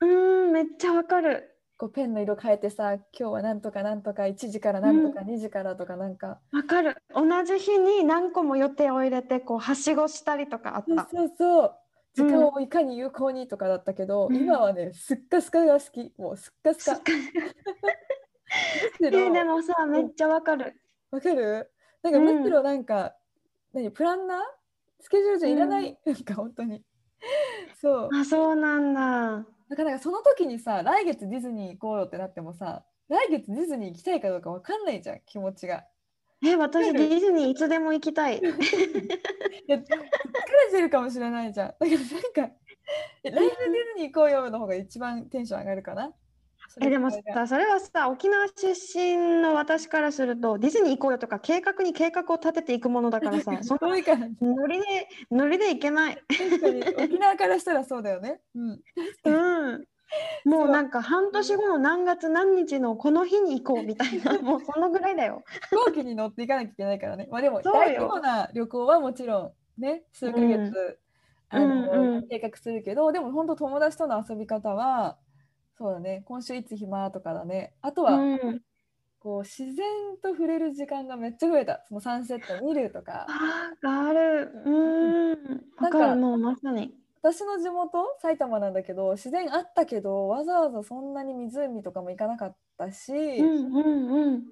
[0.00, 0.06] う
[0.48, 1.48] んめっちゃわかる。
[1.76, 6.96] こうペンの色変えてさ今日はなんとかなんとか1時からなんとか2時からとかなんか、わかる。
[7.14, 11.08] 同じ日に何個も予定を入れてこうはしごしたりとかあった。
[11.10, 11.74] そうそう
[12.14, 14.36] 時間をいかに有効にとかだったけど、うん。
[14.36, 16.12] 今はねすっかすかが好き。
[16.18, 17.00] もうすっかすか。
[19.02, 20.74] えでもさめっちゃわかる。
[21.10, 21.70] わかる？
[22.02, 22.24] なんかうん。
[22.40, 23.14] むしろなんか、
[23.72, 24.40] 何プランナー？
[25.00, 26.84] スケジュールじゃいらない、なんか本当に。
[27.80, 28.08] そう。
[28.14, 29.46] あそうなんだ。
[29.68, 35.86] だからその時にさ来月ディズニー行こうよってなってもさ来月ディズニー行きたいかどうかわかんないじゃん気持ちが。
[36.44, 39.78] え私ディズニーいつでも行きたい疲れ
[40.70, 41.68] てるかもしれないじゃん。
[41.68, 41.98] だからなん
[42.48, 42.54] か
[43.24, 43.48] え来年ディズ
[43.98, 46.12] ニー行こうよの方が一番テンション上がるかな？
[46.80, 58.40] えでもさそれはさ沖縄出身の私からするとディズニー行こうよとか計画に計画を立てていくものだからさ その遠いかノリでノリで行けない確かに沖縄からしたらそうだよね。
[58.54, 58.80] うん。
[59.24, 59.84] うん
[60.44, 65.42] もうなんか半年後の何月何日のこの日に行こうみたいなもうそのぐらいだよ。
[65.70, 67.28] 飛行機に乗っていかなきゃいけないからね。
[67.30, 70.98] まあでも大規模な旅行はもちろんね数ヶ月、
[71.52, 71.56] うん。
[71.56, 72.28] あのうんうん。
[72.28, 75.18] 計画するけどでも本当友達との遊び方は
[75.78, 76.22] そうだね。
[76.26, 77.74] 今週いつ暇とかだね。
[77.80, 78.62] あとは、うん。
[79.18, 79.86] こう自然
[80.20, 81.84] と触れる時間がめっちゃ増えた。
[81.88, 83.26] そのサンセット見るとか。
[83.28, 84.52] あある。
[84.64, 85.30] うん。
[85.76, 86.20] わなんかかる。
[86.20, 94.42] もうまさに私の地元埼玉なんだけど自然あったけどわざわざそんなに湖とかも行かなかったし、うんうんうん。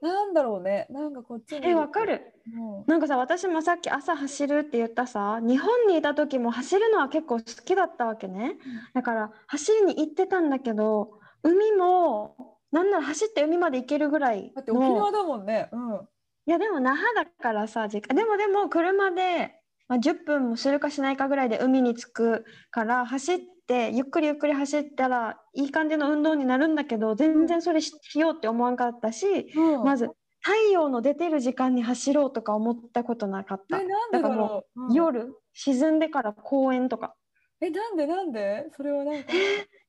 [0.00, 0.86] なんだろうね。
[0.90, 2.22] なんかこっちにえわかる。
[2.54, 8.56] もなんかさ私もさっき朝走るって言ったさ日本にいた時も走るのは結構好きだったわけね。
[8.94, 11.10] だから走りに行ってたんだけど
[11.42, 15.68] 海もなんなら走って海まで行けるぐらいだって沖縄のだもんね。
[15.72, 16.08] うん。
[16.46, 19.59] いやでも那覇だからさでもでも車で、
[19.90, 29.84] まあ、10分もするかしないかぐらいで海に着くから走ってゆっくりゆっくり走ったらいい感じの運動になるんだけど全然それししようって思わんかったしうん。
[29.84, 30.08] まず
[30.42, 33.80] 太陽の出てる時間に走ろうとか思ったことなかった。
[33.80, 34.92] えなんでだろう、うん。
[34.94, 37.14] 夜沈んでから公園とか。
[37.60, 38.68] えなんでなんで？
[38.76, 39.28] それはなんか。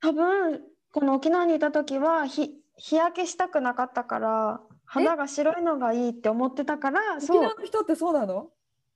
[0.02, 0.62] 多分
[0.92, 7.44] この沖縄にいた時は日日焼けしたくなかったから肌が白いのがいいって思ってたから沖そう。
[7.44, 8.50] 縄の人ってそうなの？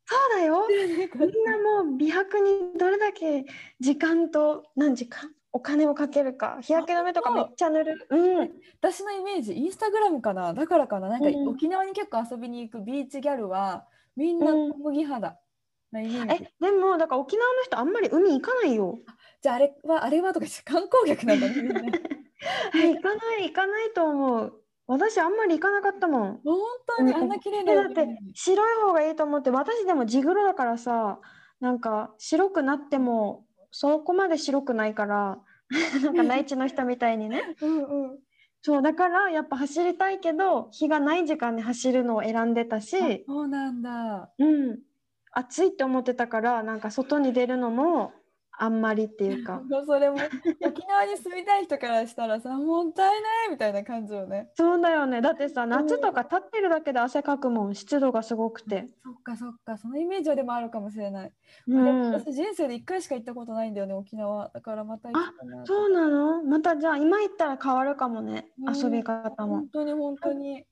[0.07, 0.67] そうだよ。
[0.69, 3.45] みんこなもう美白にどれだけ
[3.79, 8.07] 時間と何時間お金をかけるか日焼け止めとかめっちゃ塗る。
[8.09, 8.51] うん。
[8.81, 10.53] 私のイメージインスタグラムかな？
[10.53, 11.07] だからかな？
[11.09, 11.47] なんかうん。
[11.47, 15.37] 沖縄に結構遊びに行くビーチギャルはみんなうん小麦肌
[15.91, 18.99] なイメージ、えでもだから沖縄の人あんまり海行かないよ。
[19.41, 21.53] じゃああれはあれはとか観光客なんだね
[22.73, 26.39] 行かない行かないと思う私あんまり行かなかったもん。
[26.43, 26.59] 本
[26.97, 31.19] 当にあんな綺麗なえだって白い方がいいと思って私でも地黒だからさ
[31.59, 35.39] なんか白くなってもそこまで白くないから
[36.03, 37.55] なんか内地の人みたいにね。
[37.61, 38.19] うんうん。
[38.61, 44.31] そうだからやっぱ走りたいけど日がない時間に走るのを選んでたし、あそうなんだ。
[44.39, 44.79] うん、
[45.31, 48.13] 暑いって思ってたからなんか外に出るのも
[48.57, 49.61] あんまりっていうか。
[49.85, 50.17] それも
[50.65, 54.49] 沖縄に住みたい人からしたらさもったいないみたいな感じよね。
[54.55, 55.21] そうだよね。
[55.21, 59.77] だってさ夏とか立ってるだけで汗かくもん湿度がすごくて、そっかそっか。
[59.77, 61.31] そのイメージはでもあるかもしれない、
[61.67, 64.49] うん、私人生で1回しか行ったことないんだよね沖縄。
[64.49, 66.43] だからまた行きたいなそうなの？
[66.43, 68.77] またじゃあ今行ったら変わるかもねうん。
[68.77, 69.55] 遊び方も。
[69.57, 69.67] 本。
[69.69, 70.63] 当に本当に、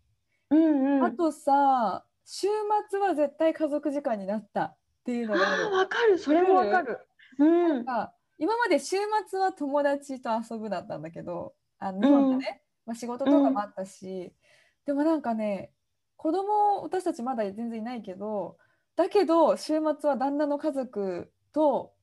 [0.50, 1.04] うんうん。
[1.06, 2.48] あとさ週
[2.90, 5.72] 末は絶対家族時間になったっていうのがある。
[5.76, 6.18] わかる。
[6.18, 7.00] それもわかる？
[7.40, 7.68] うん。
[7.70, 14.34] なんか今まで週末は友達と遊ぶだったんだけどあの日本でね、まあ、仕事とかもあったし、
[14.86, 15.72] でもなんかね
[16.18, 18.58] 子供私たちまだ全然いないけど
[18.96, 21.94] だけど週末は旦那の家族と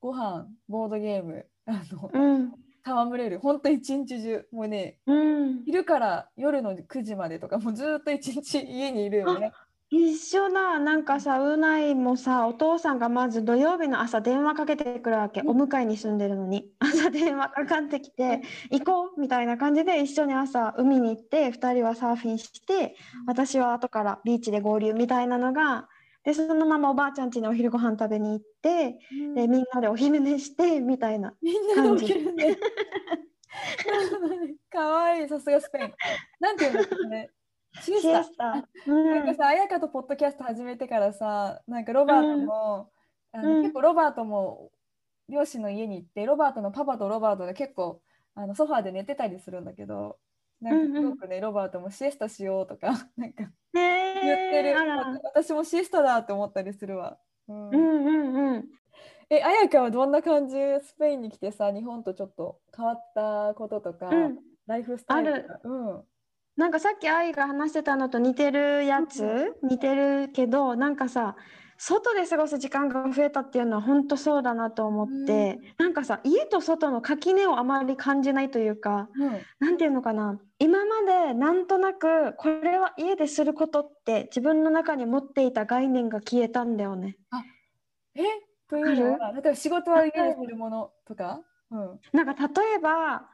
[0.00, 2.52] ご飯ボードゲームあのうん。
[2.84, 3.38] 戯れる。
[3.38, 4.44] 本当一日中。
[4.50, 5.64] もうねうん。
[5.64, 9.52] 昼から夜の9時までとかもうずーっと一日家にいるよね。
[9.94, 15.62] 一緒だなんかさうないもさお父さんがまず土曜日の朝電話かけてくるわけ、うん。
[15.62, 16.72] お迎えに住んでるのに。
[16.80, 25.88] 朝電話かかってきて行こうみたいな感じで一緒に朝海に行って2人はサーフィンして私は後からビーチで合流みたいなのが
[26.24, 28.98] でそのままおばあちゃん家にお昼ご飯食べに行って
[29.34, 32.56] でみんなでお昼寝してみたいなみんなで起きるね。
[34.70, 35.92] かわいい、さすがスペイン。
[36.40, 37.30] なんていうんだっけね。
[37.80, 38.68] シエスタスタ。
[38.86, 39.34] うなんかん。
[39.34, 42.90] さ彩香とポッドキャスト始めてからさなんかロバートも、
[43.32, 44.70] あのうん結構ロバートも
[45.28, 48.02] 両親の家に行ってロバートのパパとロバートで結構
[48.34, 50.18] あのソファーで寝てたりするんだけど
[50.62, 55.20] なんかすごくね、ロバートもシエスタしようとか なんかね言ってる、あら。
[55.24, 57.18] 私もシエスタだって思ったりするわ。
[57.48, 58.68] うんうんうんうん。
[59.28, 60.56] え、彩香はどんな感じ？
[60.82, 65.60] スペインに来てさ、日本とちょっと変わったこととか、うんライフスタイルとか。
[65.64, 66.04] うん。
[66.56, 71.36] なんかさっき愛が話してたのと似てるやつ、似てるけどなんかさ
[71.78, 80.38] 外で過ごす時間が増えたっていうのは本当そうだなと思って、なんかさ家と外の垣根をあまり感じないというかうん、なんていうのかな？
[80.58, 87.16] 今までなんとなくこれは家ですることって自分の中に持っていた概念が消えたんだよね。
[88.14, 88.22] え？
[88.68, 93.24] というのわは、例えば仕事は家でするものとか、うん、なんか例えば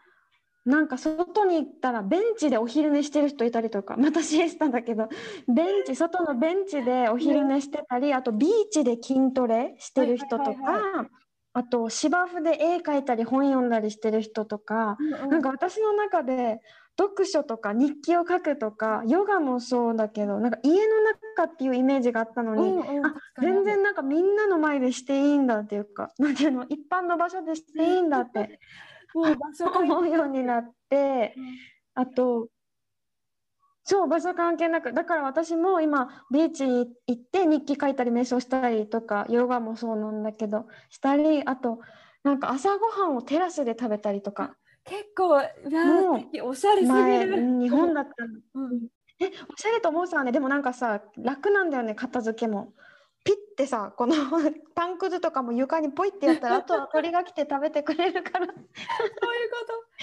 [0.68, 5.09] なんか外に行ったらベンチでお昼寝してる人いたりとかまたシエスタだけど
[5.48, 11.09] ベンチ外のベンチでお昼寝してたりあとビーチで筋トレしてる人とか
[11.54, 14.98] あと芝生で絵描いたり本読んだりしてる人とか
[15.31, 16.61] なんか私の中で
[16.98, 21.00] 読書とか日記を書くとかヨガもそうだけどなんか家の
[21.37, 28.59] 中っていうイメージがあったのに、うんうんあ全然なんかみんなの前でしていいんだっていうかなんていうの一般の場所でしていいんだって
[29.14, 31.44] もう場所思うようになってうん
[31.94, 32.49] あと
[33.83, 41.81] そう場所関係なくだから私も今ビーチに行って日記書いたり瞑想したりとかヨガもそうなんだけどしたりあと
[42.23, 44.55] なんか朝ごはんをテラスで食べたりとか。
[44.85, 45.37] 結構、
[46.44, 47.61] おしゃれすぎ前る。
[47.61, 48.66] 日本だったの。
[48.66, 48.88] うん、
[49.21, 50.33] えおしゃれと思うさね。
[50.33, 52.73] でもなんかさ楽なんだよね片付けも
[53.29, 54.14] ピッてさこの
[54.75, 58.47] パンくずとかも床にポイってやったら あとは鳥が来て食べてくれるから。
[58.47, 58.67] そういうこ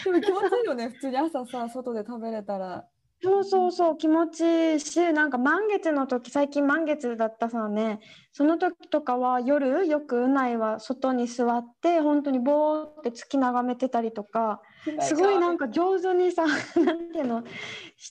[0.03, 0.11] と？
[0.11, 2.85] でも気持ちいいよね、 普通に朝さ、外で食べれたら。
[3.23, 7.99] そうそうそう気持ちいいしなんか満月の時最近満月だったさね。
[8.31, 14.61] その時とかは夜よくうないは外に座って本当にぼーって月眺めてたりとか。
[14.99, 17.43] すごいなんか上手にさなんていうの？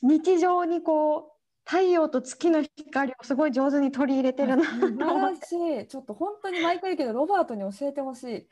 [0.03, 1.34] 日常にこう
[1.67, 4.65] 太陽と月の光をすごい上手に取り入れてるな。
[4.65, 5.89] 素晴らしい。
[5.89, 8.49] ちょっと本当に毎回言うけど、ロバートに教えてほしい。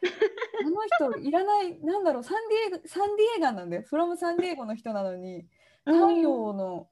[0.65, 0.71] あ
[1.05, 5.47] の人、いらない、なんだろう、サンディエゴ、サンディエガンなんで、フロムサンディエゴの人なのに、
[5.85, 6.89] 太陽の、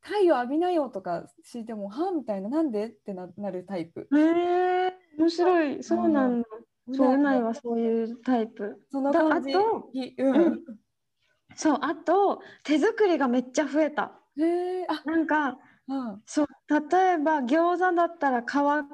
[0.00, 4.08] 太陽浴びなよとか聞いても、はみたいな、なんでってななるタイプ。
[4.12, 5.82] へえ面白い。
[5.82, 6.48] そうなんだ。
[6.92, 8.86] そううないはそういうタイプ。
[8.90, 9.54] そのだ感じ。
[9.54, 10.60] あというん。
[11.56, 16.22] そうあと手作りがめっちゃ増えたへえ、あ、なんかうん。
[16.26, 18.44] そう例えば餃子だったら皮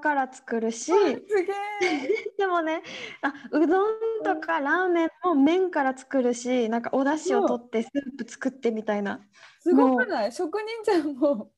[0.03, 2.09] から作るしすげえ。
[2.37, 2.83] でもね
[3.23, 9.21] あうどんとかラーメンも麺から作るしなんかお出汁を取ってスープ作ってみたいな
[9.61, 10.33] すごくない？
[10.33, 11.51] 職人じゃん、もう。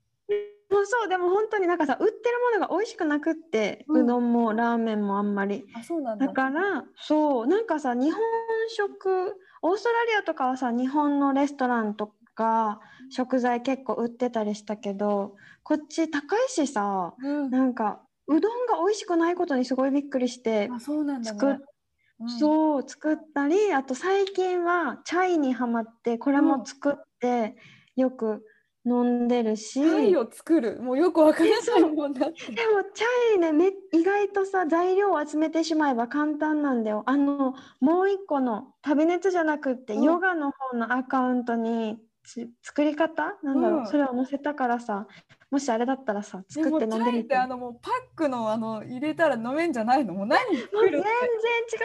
[0.74, 6.26] もうそうでも本当になんかさ売ってるものが美味しくなくって、ううんどんもラーメンもあんまりあ、そうなんだ。
[6.26, 8.20] だからそうなんかさ日本
[8.68, 17.50] 食オーストラリアとかはさ日本のレストランとか食材結構売ってたりしたけどこっち高いしさうん。
[17.50, 21.60] なんかうどんが美味しくないことにすごいびっくりしてあ、そうなんだ作っね。
[22.20, 27.56] うんそう作ったりあと最近はチャイにハマってこれも作って
[27.96, 28.44] よく
[28.86, 30.80] 飲んでるし、タイを作る？
[30.82, 32.46] もうよくわからないもんだって。
[32.52, 37.02] でもチャイねめ意外とさ材料を集めてしまえば簡単なんだよ。
[37.06, 43.36] あのもう一個の旅熱じゃなくって、うんヨガの方のアカウントにつ作り方？
[43.42, 43.86] なんだろう、うん。
[43.86, 45.06] それを載せたからさ
[45.50, 47.36] もしあれだったらさ作って飲んでみて。
[47.36, 50.14] あのもうパックのあの入れたら飲めんじゃないの？
[50.14, 51.02] もう何もう全然違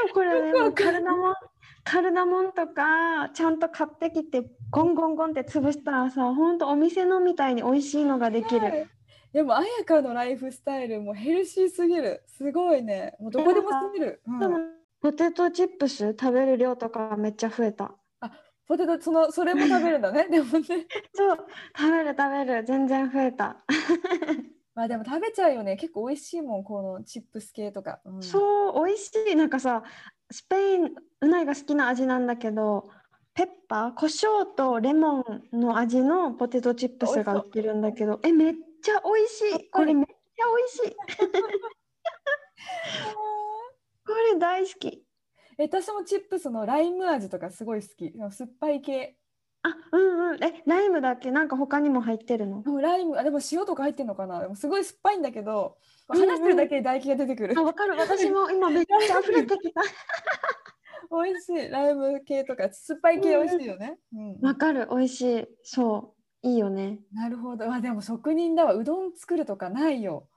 [0.09, 1.33] うこれねカルダモン
[1.83, 8.87] カルダモンとかちゃんと買ってきてゴンゴンゴンって潰したらさほんとお店のみたいに美味しいのができる。
[9.33, 12.23] でも彩香のライフスタイルもヘルシーすぎる。
[12.27, 13.15] すごいね。
[13.19, 14.39] もうどこでも住める、うん。
[14.39, 14.57] でも
[15.01, 17.93] ポテトチップス食べる量とかめっちゃ増えた。
[18.67, 20.27] ポテトそのそれも食べるんだね。
[20.29, 20.65] でもね。
[21.13, 22.63] そう食べる食べる。
[22.65, 23.63] 全然増えた。
[24.75, 25.77] まあでも食べちゃうよね。
[25.77, 28.23] 結構美味しいもんこのチップス系とか、うん。
[28.23, 29.35] そう美味しい。
[29.35, 29.83] なんかさ
[30.29, 32.89] スペインうないが好きな味なんだけど
[33.33, 38.19] ペッパー胡椒とレモンの味のポテトチップスが売ってるんだけど。
[38.23, 38.53] えめっ
[38.83, 39.69] ちゃ美味しい。
[39.71, 40.13] これめっちゃ
[40.45, 40.95] 美味しい。
[44.05, 44.87] これ大好き。
[44.87, 45.06] え
[45.57, 48.13] 私もチップスのライム味とかすごい好き。
[48.31, 49.17] 酸っぱい系。
[49.63, 50.43] あうんうん。
[50.43, 51.31] えライムだっけ？
[51.31, 52.63] なんか他にも入ってるの？
[52.79, 54.39] ライムあでも塩とか入ってんのかな？
[54.39, 55.77] でもすごい酸っぱいんだけど
[56.09, 56.29] うんうん。
[56.29, 57.97] 話してるだけで唾液が出てくる、あわかる。
[57.97, 59.81] 私も 今めっちゃ溢れてきた。
[61.23, 61.69] 美味しい。
[61.69, 64.87] ライム系とか酸っぱい系美味しいよね、うんわかる。
[64.91, 65.47] 美味しい。
[65.63, 66.47] そう。
[66.47, 66.99] いいよね。
[67.13, 67.71] なるほど。
[67.73, 68.75] あでも職人だわ。
[68.75, 70.27] うどん作るとかないよ。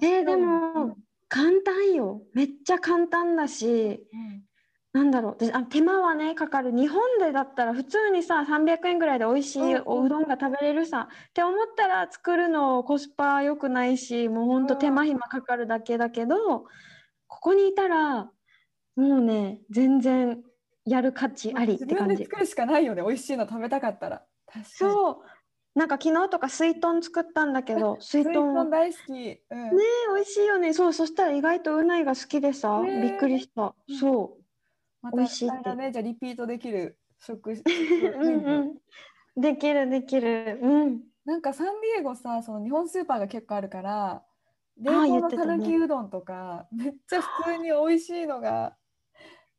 [0.00, 0.96] えーでも
[1.28, 2.22] 簡単よ。
[2.34, 4.44] めっちゃ簡単だし、うん
[4.92, 5.36] なんだろう。
[5.38, 6.70] であ手間はね、かかる。
[6.70, 11.08] 日本でだったら普通にさ、300円ぐらいで美味しいうんおうどんが食べれるさ。
[11.10, 16.64] って思ったら作るのコスパ良くないし、もうほんと手間暇かかるだけだけど、
[17.26, 20.42] ここにいたら、もうね、全然
[20.84, 22.16] やる価値ありって感じ。
[22.16, 23.02] 自分で作るしかないよね。
[23.02, 24.26] 美味しいの食べたかったら。
[24.46, 24.64] 確かに。
[24.70, 25.16] そう。
[25.74, 29.10] なんか昨日とか水豚作ったんだけど、水水豚豚大好き。
[29.10, 29.18] うん。
[29.18, 29.40] ね
[30.14, 30.74] 美味しいよね。
[30.74, 33.74] そう、そしたら意外とうないが好きでさ、ねびっくりした。
[33.88, 34.36] うんそ
[35.02, 35.92] また美味しいってね。
[35.92, 37.54] じゃあリピートできる食。
[37.56, 38.14] 食う。
[38.18, 38.78] うんう
[39.36, 39.40] ん。
[39.40, 40.58] できるできる。
[40.62, 41.00] うん。
[41.24, 44.22] なんかサンディエゴさ、その日本スーパーが結構あるから、
[44.78, 48.76] 冷凍のたぬきうどんとか、めっちゃ普通に美味しいのが、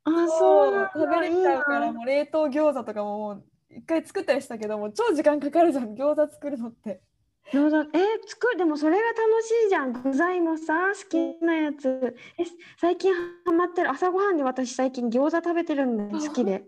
[0.04, 1.92] あ、そう食べれちゃうから、な。
[1.92, 7.00] もう冷凍餃子とかももう一回作ったりしたけども、超時間かかるじゃん、餃子作るのって。
[7.52, 7.90] 餃子、えー、
[8.26, 9.92] 作る、でもそれが楽しいじゃん。
[9.92, 12.16] 具材もさ、好きなやつ。
[12.38, 12.44] え、
[12.80, 13.14] 最近
[13.44, 13.90] ハマってる。
[13.90, 16.64] 朝ごはんで私最近餃子食べてるんで、好きで。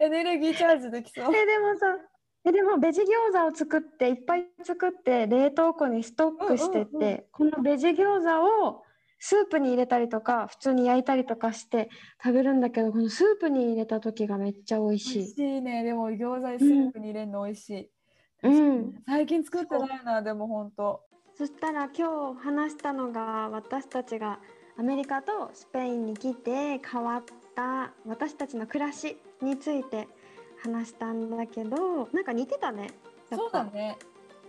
[0.00, 1.34] エネルギーチャージできそう。
[1.34, 1.96] え、でもさ、
[2.44, 8.82] え、でもベジ餃子を作って、いっぱい作って、冷凍庫にストックしてうんうんうんて、このベジ餃子を
[9.20, 11.88] スープに入れたりとか、普通に焼いたりとかして
[12.20, 15.34] 食べるんだけど、このスープに入れた時がめっちゃ美味し美味い。
[15.34, 15.84] しいね。
[15.84, 17.80] でも餃子スープに入れるの美味しい。
[17.80, 17.88] うん
[19.06, 21.00] 最近作ってないな、でも本当。
[21.38, 24.40] そしたら今日話したのが私たちが
[24.76, 27.22] アメリカとスペインに来て変わっ
[27.54, 30.08] た私たちの暮らしについて
[30.62, 32.90] 話したんだけどなんか似てたね。
[33.30, 33.96] そうぱだね。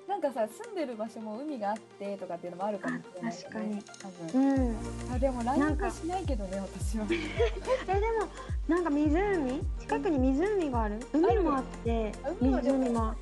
[0.07, 3.83] なんかさ、住んでる場所も海があってとかっていうのもあるかもしれないけど、ね。
[4.01, 4.77] 多分うん、
[5.13, 7.05] あでもライなんかブしないけどね、私は。
[7.87, 8.27] えでも
[8.67, 9.61] なんか湖？
[9.79, 10.99] 近くに湖がある？
[11.13, 13.13] 海もあってあ海はでも湖も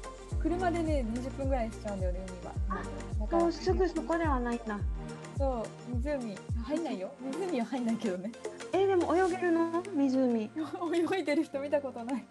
[0.42, 2.54] 車でね、20分ぐらいしちゃうんだよね、海は。
[2.70, 2.84] あ
[3.20, 4.80] だからそうすぐそこではないんだ
[5.38, 6.36] そう、湖。
[6.64, 7.12] 入んないよ。
[7.22, 8.32] 湖は入んないけどね。
[8.74, 9.84] えでも泳げるの？
[9.94, 10.50] 湖
[11.16, 12.26] 泳いでる人見たことない。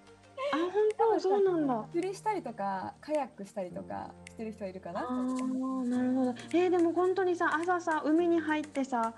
[0.52, 0.70] あ本
[1.14, 1.20] 当？
[1.20, 5.00] そうなんだ釣りしたりとか、カヤックしたりとかしてる人いるかな。
[5.02, 9.12] あーなるほどえーでも本当にさ朝さ海に入ってさ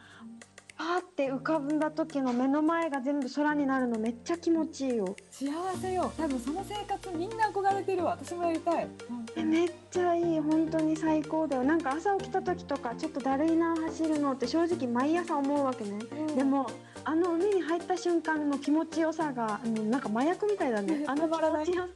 [0.77, 5.17] パーって浮かんだ時の目の前が全部空になるのめっちゃ気持ちいいよ。
[5.31, 5.51] 幸
[5.81, 6.13] せよ。
[6.17, 8.19] 多分その生活みんな憧れてるわ。
[8.21, 8.89] 私もやりたい。
[9.37, 10.41] えめっちゃいい。
[10.41, 11.65] 本当に最高だよ。
[11.65, 15.99] なんか朝起きた時とかちょっとだるいな走るのって正直毎朝思うわけね。
[16.29, 16.37] うん。
[16.37, 16.67] でも
[17.05, 21.05] あの海に入った瞬間の気持ちよさがもうなんか麻薬みたいだね。
[21.09, 21.89] あの気たまらない持ちよさ。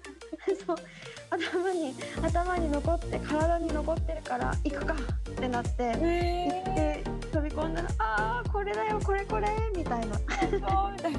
[0.66, 0.76] そう。
[1.28, 7.15] 頭に頭に残って体に残ってるから行くかってなって行えって
[7.56, 11.18] 込んだらあーこれだよこれこれみたいなー、そうみたいな。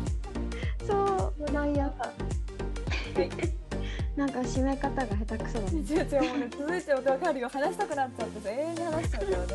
[0.86, 2.12] そう毎朝は
[3.24, 3.30] い。
[4.16, 9.48] なんか締め方が下手くそだね違う違うもうね続いてわかるよ話したくなっちゃってさ永遠に話しちゃうからね。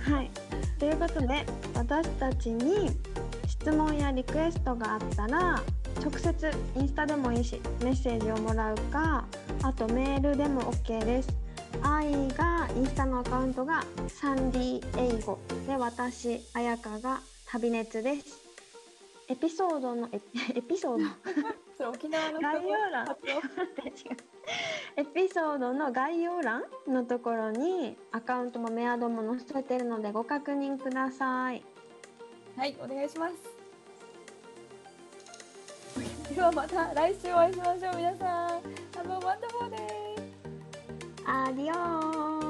[0.00, 0.30] はい
[0.78, 2.90] ということで私たちに
[3.46, 5.62] 質問やリクエストがあったら
[6.00, 9.24] 直接インスタでもいいしメッセージをもらうか
[9.62, 11.28] あとメールでも OK です。
[11.82, 18.42] 愛がインスタのアカウントがサンディ英語で私彩香が旅熱です。
[19.28, 20.20] エピソードのエ
[20.58, 21.04] エピソード？
[24.96, 31.64] エピソードの概要欄のところにアカウントもメアドも載せてるのでご確認ください。
[32.56, 33.34] はいお願いします。
[36.34, 38.48] ではまた来週お会いしましょう皆さん。
[38.92, 40.01] Have a wonderful day!
[41.24, 42.41] Adiós.